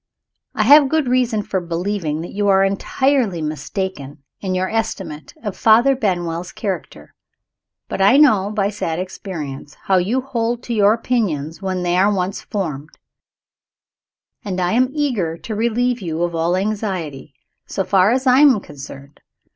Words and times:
I 0.55 0.63
have 0.63 0.89
good 0.89 1.07
reason 1.07 1.43
for 1.43 1.61
believing 1.61 2.21
that 2.21 2.31
you 2.33 2.47
are 2.47 2.63
entirely 2.63 3.39
mistaken 3.39 4.23
in 4.39 4.55
your 4.55 4.67
estimate 4.67 5.35
of 5.43 5.55
Father 5.55 5.95
Benwell's 5.95 6.51
character. 6.51 7.13
But 7.87 8.01
I 8.01 8.17
know, 8.17 8.49
by 8.49 8.71
sad 8.71 8.97
experience, 8.97 9.75
how 9.83 9.97
you 9.97 10.21
hold 10.21 10.63
to 10.63 10.73
your 10.73 10.93
opinions 10.95 11.61
when 11.61 11.83
they 11.83 11.95
are 11.97 12.11
once 12.11 12.41
formed; 12.41 12.97
and 14.43 14.59
I 14.59 14.71
am 14.71 14.89
eager 14.91 15.37
to 15.37 15.53
relieve 15.53 16.01
you 16.01 16.23
of 16.23 16.33
all 16.33 16.55
anxiety, 16.55 17.35
so 17.67 17.83
far 17.83 18.09
as 18.09 18.25
I 18.25 18.39
am 18.39 18.59
concerned. 18.59 19.19